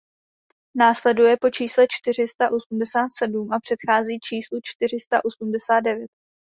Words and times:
Následuje 0.77 1.37
po 1.41 1.49
čísle 1.49 1.85
čtyři 1.89 2.27
sta 2.27 2.49
osmdesát 2.53 3.07
sedm 3.17 3.53
a 3.53 3.59
předchází 3.59 4.19
číslu 4.19 4.59
čtyři 4.63 4.99
sta 4.99 5.25
osmdesát 5.25 5.79
devět. 5.79 6.09